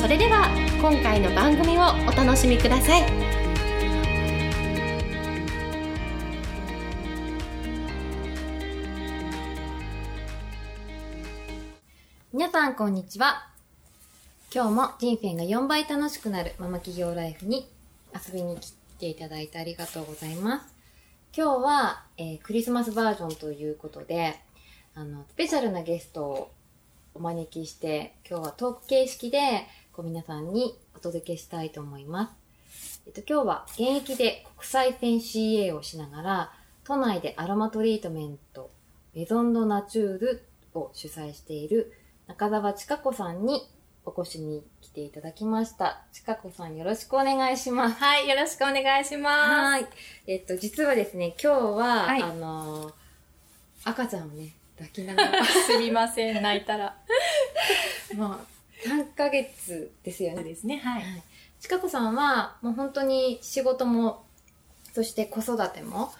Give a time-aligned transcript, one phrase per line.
[0.00, 0.48] それでは
[0.80, 3.02] 今回の番組をお楽しみください。
[12.32, 13.50] 皆さんこんにちは。
[14.50, 17.68] 今日も人生が4倍楽しくなるママ企業ライフに
[18.14, 20.74] 遊びに来ていただいてありがとうございます。
[21.36, 24.40] 今日は、えー、クリスマスバージョンということで
[24.94, 26.50] あの、スペシャルなゲストを
[27.14, 32.32] お招きして、今日はトーク形式で、こう皆さんにお届けしたいと思いま
[32.72, 33.02] す。
[33.06, 36.52] えっと、今日は現役で国際線 CA をしながら、
[36.84, 38.70] 都内でアロマトリートメント、
[39.14, 41.92] メゾンドナチュールを主催している
[42.28, 43.68] 中澤千佳子さんに
[44.04, 46.02] お越しに来ていただきました。
[46.12, 47.96] ちかこさんよろしくお願いします。
[47.96, 49.50] はい、よろしくお願いします。
[49.50, 49.86] はい。
[50.26, 52.92] えっと、実はですね、今日は、はい、あの
[53.84, 55.44] 赤ちゃんをね、抱きながら。
[55.44, 56.96] すみません、泣いたら。
[58.16, 58.46] まあ、
[58.84, 60.42] 3ヶ月ですよね。
[60.42, 61.02] ですね、はい。
[61.60, 64.24] ちかこさんは、もう本当に仕事も、
[64.92, 66.12] そして子育ても、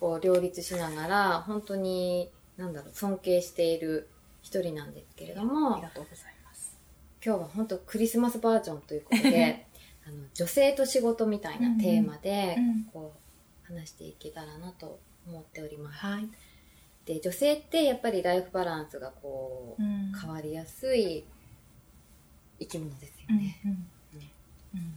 [0.00, 4.08] こう、両立しながら、本当に、なんだろう、尊敬している
[4.42, 6.76] 一人なんですけれども、ありがとうございます。
[7.24, 9.66] 今日は本当クリスマスバージョンということで、
[10.06, 12.56] あの女性と仕事みたいなテーマで、
[12.92, 15.98] こう、話していけたらなと思っております。
[15.98, 16.28] はい。
[17.06, 21.24] で女性ってやっぱりライフバランスがこう、うん、変わりやすい
[22.58, 23.60] 生き物ですよね。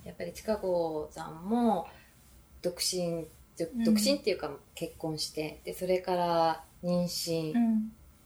[0.03, 1.87] やっぱり近子さんも
[2.61, 3.25] 独身
[3.85, 7.53] 独身っていうか結婚してでそれから妊娠、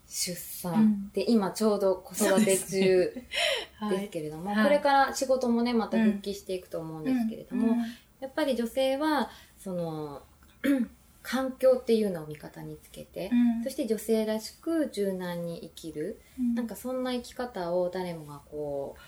[0.08, 3.14] 出産、で今ちょうど子育て中
[3.90, 7.76] ですけれども、はい、これから仕事もねまた復帰していくと思うんですけれども、
[8.20, 10.24] やっぱり女性はその
[11.24, 19.02] 環境っていうのを味方につけて、うん、そして女性らしく柔軟に生きる、うん、なんかそんな生き方を誰もがこう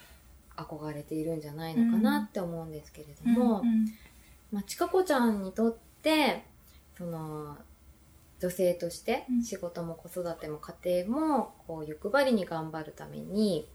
[0.57, 3.85] 憧れているんじゃないのかなって思うんですけれども、うん、
[4.51, 6.43] まあ、ちかこちゃんにとって
[6.97, 7.57] その
[8.39, 13.67] 女性として仕事も子育ても家庭もこう欲張りに頑張るために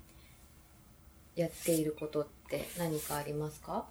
[1.37, 3.87] やっていることって何かありますか？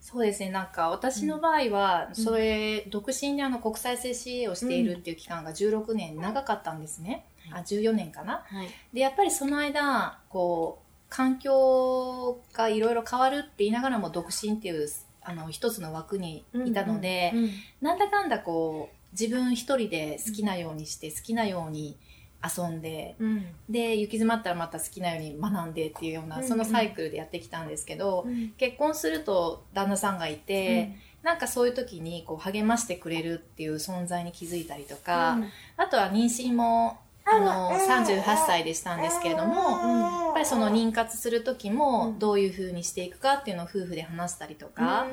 [0.00, 0.50] そうですね。
[0.50, 7.26] なんか私の場合は、それ、うん、独身であの国際性 CA をしているっていう期間が16年長かったんですね。
[7.50, 8.44] うん、あ、14年かな。
[8.46, 14.88] はい、で、やっぱりその間、こう、環境がいろいろ変わるって言いながらも独身っていう、
[15.22, 21.96] あの、一つの枠にいたので、うんうんうん、なんだかんだこう、自分一人で好きなようにして、好きなように、
[22.40, 35.38] 遊んで、うん、で行き詰まったらまた好きなように学んでっていうような、うんうん、そのサイクルでやってきたんですけど、うん、結婚すると旦那さんがいて、うん、なんかそういう時にこう励ましてくれるっていう存在に気づいたりとか、
[35.76, 36.98] あとは妊娠も
[37.30, 45.06] あの、38歳でしたんですけれども、やっぱりその妊活する時もどういう風にしていくかっていうのを夫婦で話したりとか、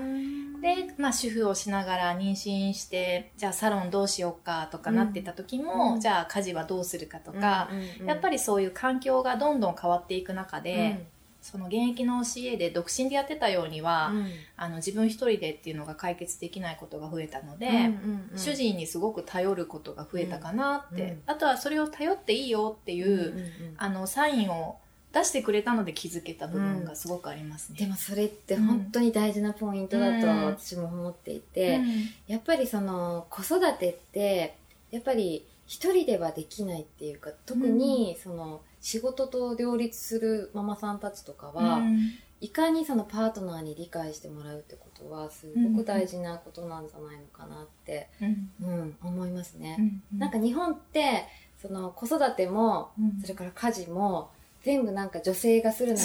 [0.62, 7.70] で、まあ主婦をしながら妊娠して、じゃあサロンどうしようかとかなってた時も、じゃあ家事はどうするかとか、
[8.06, 11.08] やっぱりそういう環境がどんどん変わっていく中で、
[11.46, 21.10] その現役の CA で独身でやってたようには、うん、あの自分一人でっていうのが解決できないことが増えたので、うんうんうん、主人にすごく頼ることが増えたかなって、うん。
[21.10, 23.44] うん、あとはそれを頼っていいよっていう、うんうんうん、
[23.78, 24.80] あのサインを
[25.14, 31.80] 出してくれたので気づけた部分がすごくありますね、でもそれって本当に大事なポイントだと私も思っていて、
[32.28, 34.58] やっぱりその子育てって
[34.92, 51.26] やっぱり一人ではできないっていうか特にその、仕事と両立するママさんたちとかは、うん、いかにそのパートナーに理解してもらうってことはすごく大事なことなんじゃないのかなって、うん、うん、思いますね、うんうん、なんか日本って
[51.59, 52.91] その子育ても、
[53.23, 54.29] それから家事も
[54.61, 56.03] 全部なんか女性がするのが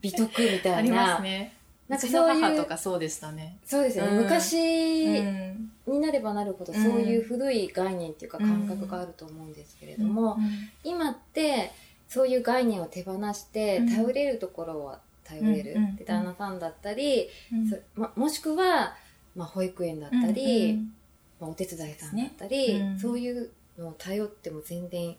[0.00, 1.54] 美徳みたいな、ありますね。
[1.88, 2.40] なんかそういう。
[2.40, 3.58] 母とかそうでしたね。
[3.64, 4.16] そうですよね。
[4.16, 5.20] うん、昔
[5.86, 10.38] になればなるほど、そういう古い概念っていうか感覚があると思うんですけれども、
[10.82, 11.70] 今って、
[12.10, 17.80] そういう概念を手放して頼れるところは頼れる、うん、で旦那さんだったり、うん。
[17.94, 18.96] ま、もしくは、
[19.36, 20.76] まあ、保育園だったり、
[21.40, 25.14] まあ、お手伝いさんだったり、ね、そういうのを頼っても全然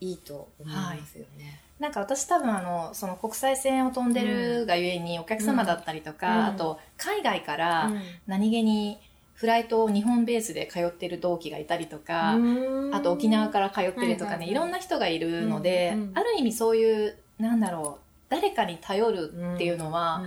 [0.00, 1.60] いいと思いますよね。
[1.78, 7.92] なんか私多分あのその国際線を飛んでるがゆえにお客様だったりとか、うん、あと海外から
[8.26, 8.98] 何気に
[9.44, 12.38] フライトを日本ベースで通ってる同期がいたりとか、
[12.94, 20.24] あと沖縄から通ってるとかね、いろんな人がいるので、ある意味そういうなんだろう誰かに頼るっていうのは、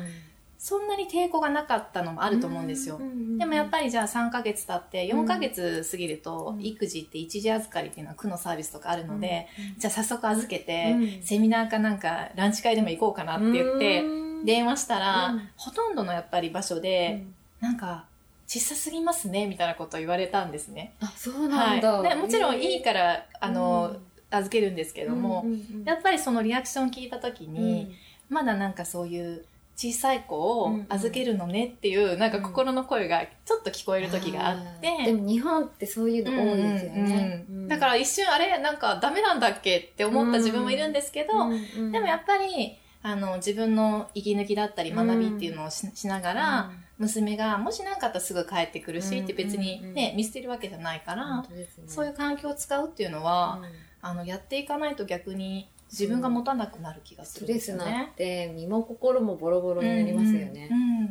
[0.60, 3.02] そんなに抵抗がなかったのもあると思うんですよ。
[3.40, 9.48] でもやっぱりじゃあ3ヶ月経って4ヶ月過ぎると育児って一時預かりっていうのは区のサービスとかあるので、
[9.80, 14.04] じゃあ早速預けて、セミナーかなんかランチ会でも行こうかなって言って
[14.46, 17.24] 電話したら、ほとんどのやっぱり場所で、
[17.60, 18.06] なんか
[18.48, 20.94] 小さすぎますねみたいなことを言われたんですね。
[21.02, 23.98] あそうなんだ、はい、でもちろんいいから、あの、
[24.30, 25.46] 預けるんですけども、
[25.86, 27.96] やっぱりそのリアクション聞いた時に、
[28.30, 29.46] まだなんかそういう
[29.78, 41.56] 小さい子を預けるのねっていう、うんうん、なんか心の声がちょっと聞こえる時があって、でも日本ってそういうの多いですよね、うんうんうん、だから一瞬あれなんかダメなんだっけって思った自分もいるんですけど、うんう
[41.90, 51.48] ん、でもやっぱりあの自分の息抜きだったり学びっていうのをし,、しながら、娘がもし何かあったらすぐ帰ってくるし、って別にね見捨てるわけじゃないから、ね、
[51.86, 53.62] そういう環境を使うっていうのは、
[54.02, 57.84] あのやっていかないと逆に自分が持たなくなる気がするんですよね。
[57.84, 60.70] ストレスなって身も心もボロボロになりますよね。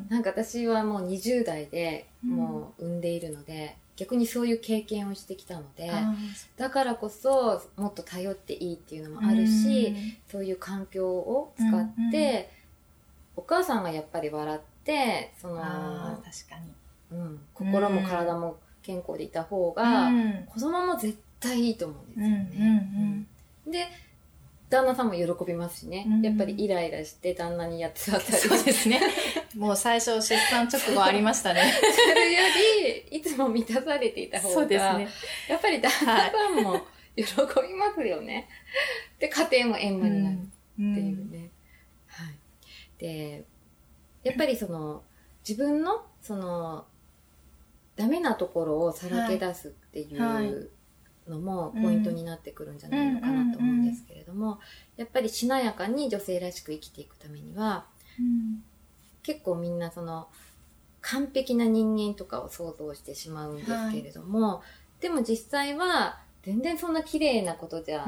[0.08, 5.90] なんか私はもう20代でもう産んでいるので、うん、逆にそういう経験をしてきたので、
[6.56, 9.94] だからこそもっと頼っていいっていうのもあるし、
[10.30, 12.50] そういう環境を使って、
[13.36, 14.75] お母さんがやっぱり笑って
[15.40, 16.56] その確か
[17.10, 20.10] に、うん、心も体も健康でいた方が、
[20.46, 23.26] 子供も絶対いいと思うんですよね。
[23.66, 23.88] で
[24.68, 29.00] 旦那さんも喜びますしね、うん、やっぱりイライラして旦那にやってたったりそうですね。
[29.56, 31.72] もう最初出産直後ありましたね。
[31.72, 32.40] それよ
[33.10, 35.08] りいつも満たされていた方がそうですね。
[35.48, 36.80] やっぱり旦那さんも
[37.14, 37.24] 喜
[37.62, 38.48] びますよね、
[39.18, 40.40] で家庭も円満になるっ
[40.76, 41.50] ていうね、
[42.08, 42.34] はい、
[42.98, 43.44] で
[44.26, 45.02] やっぱりその
[45.48, 46.84] 自分のその
[47.94, 50.70] ダメなところをさらけ出すっていう、
[51.28, 54.60] のもポイントになってくるんじゃないのかなと思うんですけれども、
[54.96, 57.86] やっぱりしなやかに女性らしく生きていくためには、
[58.18, 58.62] うん、
[59.22, 60.28] 結構みんなその
[61.00, 64.62] 完璧な人間とかを想像してしまうんですけれども、は
[65.00, 68.06] い、でも実際は全然そんな綺麗なことじゃ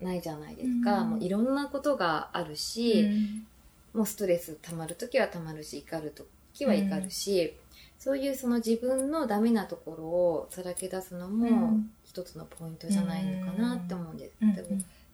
[0.00, 3.46] ないじゃないですか、うん、もういろんなことがあるし、うん、
[3.94, 6.12] もうストレス溜まる時は溜まるし怒る
[6.52, 7.54] 時は怒るし、
[7.98, 14.32] そういうその自分のダメなところをさらけ出すのも一つのポイントじゃないのかなって思うんです。
[14.40, 14.68] けど、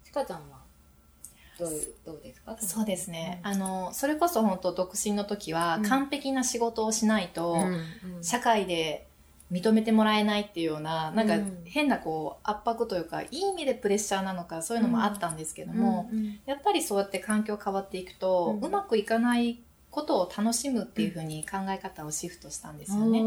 [0.04, 0.58] ちかちゃんは
[1.58, 1.70] どう
[2.06, 2.56] どうですか？
[2.58, 7.58] そうですね、うん、あのそれこそ本当独身の時は完璧な仕事をしないと、
[8.22, 9.06] 社会で
[9.50, 16.10] 認めてもらえないっていうようななんか変なこう圧迫というかいい意味でプレッシャーなのかそういうのもあったんですけども、
[16.46, 19.60] やっぱりそうやって環境変わっていくと、うまくいかない
[19.90, 23.20] ことを楽しむっていうふうに考え方をシフトしたんですよね。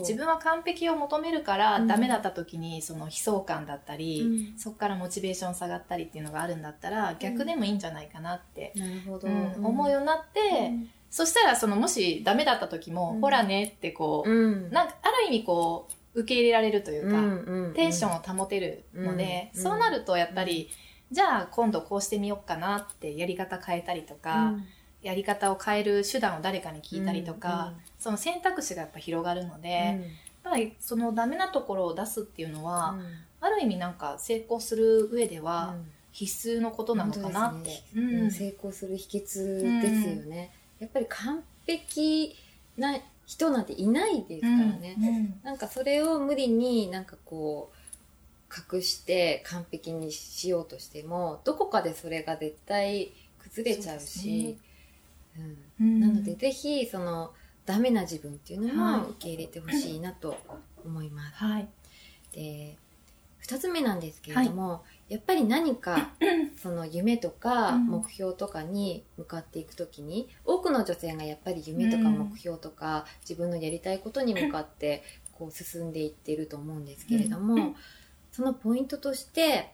[0.00, 10.72] 自分は完璧を求めるからダメだった時にその悲壮感だったり、うん、そこからモチベーション下がったりっていうのがあるんだったら逆でもいいんじゃないかなって、うん、思うようになって、
[11.14, 14.28] そしたらそのもしダメだった時も、ほらねってこう、
[14.72, 20.70] なんかある意味こう受け入れられるというか、テンションを保てるので、そうなるとやっぱり、
[21.12, 24.54] じゃあ今度こうしてみようかなってやり方変えたりとか、
[25.04, 30.00] やり方を変える手段を誰かに聞いたりとか、うん、その選択肢がやっぱ広がるので、うん、やっ
[30.42, 33.02] ぱりそのダメなところを出すっていうのは、うん、
[33.40, 35.76] ある意味なんか成功する上では
[36.10, 39.22] 必須のことなのかなって、ね、成功する秘訣
[39.82, 42.36] ですよね、やっぱり完璧
[42.76, 54.58] な人なんていないですからね、なんかそれを無理になんかこう隠して完璧にしようとしてもどこかでそれが絶対崩れちゃうし。
[55.80, 57.32] うん、なのでぜひその
[57.66, 60.36] ダメな自分っていうのも受け入れてほしいなと
[60.84, 61.36] 思います。
[61.36, 61.68] はい、
[62.32, 62.76] で
[63.42, 66.12] 2つ目なんですけれども、はい、やっぱり何か
[66.56, 77.76] その夢とか目標とかに向かっていく時に、多くの女性がやっぱり夢とか目標とか、自分のやりたいことに向かってこう進んでいってると思うんですけれども、
[78.32, 79.72] そのポイントとして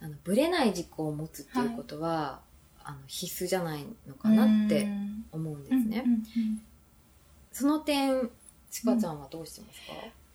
[0.00, 2.40] あのブレない軸を持つっていうことは、
[2.82, 4.86] あの必須じゃないのかなって
[5.32, 6.04] 思うんですね。
[7.52, 8.28] その点
[8.70, 9.92] ちかちゃんはどうしてますか、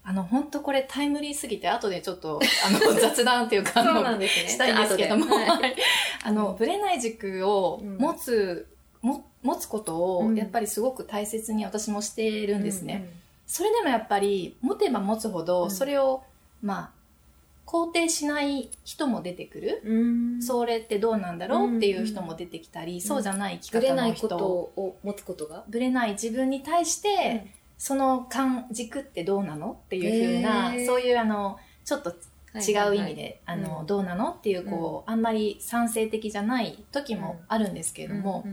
[0.10, 4.50] あの、本当これタイムリーすぎて、後でちょっと、 あの、雑談っていうか、そうなんですね。
[4.50, 5.75] したいんですけども、はい、
[6.24, 8.68] あの、ぶれない軸を持つ、
[9.04, 12.94] うん、も持つことを、やっぱりすごく大切に私もしているんですね。
[12.96, 13.10] うんうん、
[13.46, 16.24] それでもやっぱり、持てば持つほど、それを、
[16.63, 16.92] まあ、
[17.68, 20.42] 肯定しない人も出てくる。
[20.42, 23.94] それってどうなんだろうっていう人も出てきたり、そうじゃない生き方の人。
[23.94, 25.66] ぶれないことを持つことが？
[25.70, 32.12] ぶれない自分に対して、その感軸ってどうなのっていうふうな、そういうあの、ちょっと
[32.56, 38.46] 違う意味で、あの、どうなのっていう、こう、あんまり賛成的じゃない時もあるんですけれども、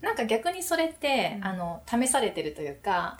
[0.00, 3.18] なんか逆にそれって、あの、試されてるというか、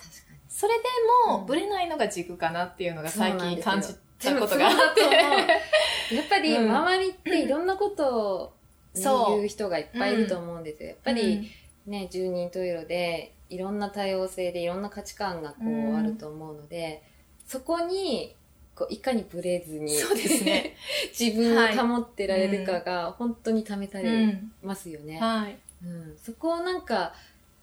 [0.49, 0.85] それで
[1.27, 6.15] も、ぶれないのが軸かなっていうのが最近感じたことがあって。
[6.15, 8.53] やっぱり 周りっていろんなことを、
[8.95, 10.91] 言う人がいっぱいいると思うんですよ。
[10.91, 11.51] やっぱり
[11.87, 17.03] ね、十人十色で、いろんな多様性でいろんな価値観がこうあると思うので、
[17.47, 18.35] そこに、
[18.75, 20.77] こういかにブレずにそうですね。
[21.19, 25.19] 自分を保ってられるかが本当に試されますよね。
[25.19, 27.13] はい、うん、そこをなんか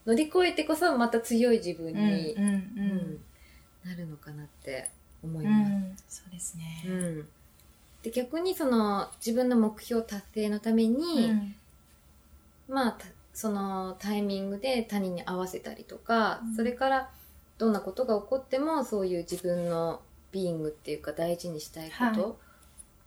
[0.05, 3.19] 乗り越えてこそまた強い自分に、うん、うん、
[3.85, 4.89] なるのかなって
[5.23, 6.21] 思います。
[6.21, 7.27] そうですね、うん、
[8.03, 11.31] で逆にその自分の目標達成のために、
[12.67, 12.97] まあ
[13.35, 17.11] そのタイミングで他人に合わせたりとか、それから
[17.57, 20.01] どんなことが起こってもそういう自分の
[20.31, 22.39] ビーングっていうか大事にしたいこと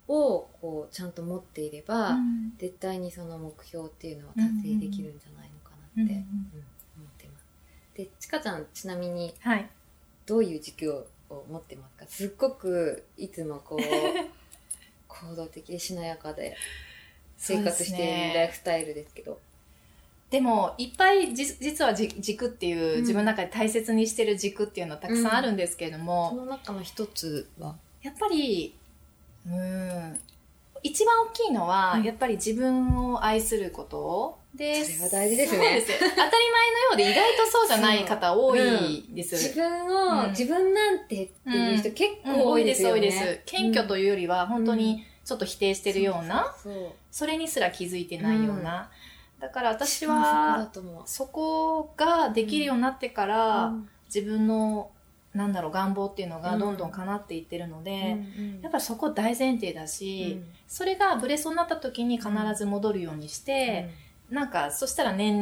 [0.07, 2.15] をこうちゃんと持っていれば、
[2.59, 7.45] 絶対にその目標っていうのは達成できるんじゃないのかなって、思ってます。
[7.95, 9.33] でちかちゃんちなみに、
[10.27, 10.91] どういう軸
[11.31, 12.05] を持ってますか？
[12.07, 13.79] すっごくいつもこう
[15.07, 16.55] 行動的でしなやかで
[17.35, 19.39] 生活しているライフスタイルですけど。
[20.29, 27.75] でも、いっぱいじ実は軸っていう、うん、自分の中で大切にしてる軸っていうのはたくさんあるんですけれども、うん、その中の一つは？
[28.03, 28.75] やっぱり、
[29.47, 30.19] うん、
[30.83, 35.81] 一番大きいのは、うん、やっぱり自分を愛することで、それは大事ですね。
[35.81, 35.87] す。
[35.87, 36.31] 当たり前のよ
[36.93, 39.35] うで意外とそうじゃない方多いです。
[39.35, 42.93] 自分を、自分なんてっていう人結構多いですよね。
[42.93, 43.41] 多いです、多いです。
[43.45, 46.55] 謙虚というよりは、本当にちょっと否定してるような、
[47.11, 48.89] それにすら気づいてないような、
[49.39, 50.69] だから私は
[51.05, 53.73] そこができるようになってから、
[54.13, 54.91] 自分の
[55.33, 58.17] なんだろう願望っていうのがどんどん叶っていってるので、
[58.61, 63.89] やっぱそこ大前提だし、それがブレそうになった時に必ず戻るようにして、
[64.29, 65.39] なんかそしたら年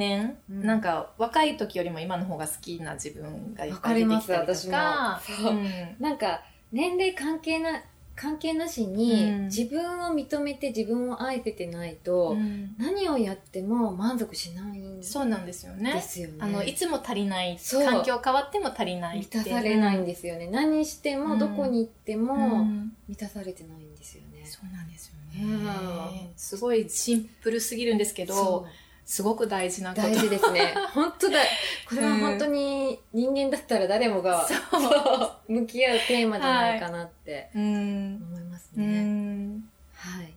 [0.47, 5.55] 々、なんか若い時よりも今の方が好きな自分がいっぱい出てきたりとか、そう、
[5.99, 7.81] なんか年齢関係な
[8.17, 12.35] 関係なしに、自分を認めて自分を愛せてないと、
[12.79, 15.93] 何をやっても満足しないんそうなんですよね。
[15.93, 16.33] ですよね。
[16.39, 17.59] あの、いつも足りない。
[17.85, 20.47] 環境変わっても足りない満たされないんですよね。
[20.47, 22.65] 何しても、どこに行っても、
[23.07, 24.43] 満たされてないんですよね。
[24.45, 25.13] そうなんですよ
[25.45, 26.31] ね。
[26.35, 28.65] すごいシンプルすぎるんですけど、
[29.07, 30.01] すごく大事なこと。
[30.01, 30.75] 大事ですね。
[30.93, 31.39] 本当だ。
[31.87, 39.61] これは本当に人間だったら誰もが、そう向き合うテーマじゃないかなって思いますね。
[39.93, 40.33] はい。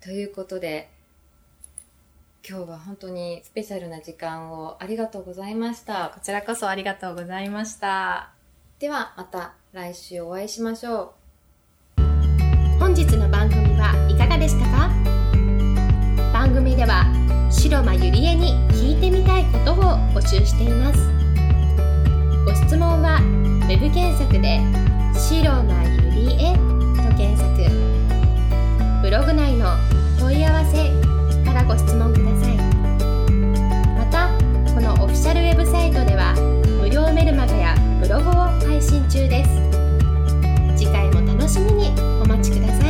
[0.00, 0.90] ということで、
[2.46, 6.10] 今日は本当にスペシャルな時間をありがとうございました。
[6.12, 8.30] こちらこそありがとうございました。
[8.80, 11.14] ではまた来週お会いしましょ
[11.96, 12.00] う。
[12.80, 14.33] 本日の番組はいかが
[17.54, 19.76] 白間ゆりえに聞いてみたいことを
[20.12, 21.08] 募集しています。
[22.44, 23.20] ご質問は
[23.68, 24.60] web 検索で
[25.16, 26.52] 「白間ゆりえ」
[27.08, 27.54] と検索。
[29.02, 29.66] ブログ内の
[30.20, 30.90] 「問い合わせ」
[31.44, 32.56] からご質問ください。
[33.96, 34.28] また
[34.74, 36.34] このオフィシャルウェブサイトでは
[36.82, 38.32] 無料メルマガやブログを
[38.66, 39.50] 配信中です。
[40.76, 42.83] 次回も楽しみにお待ちください。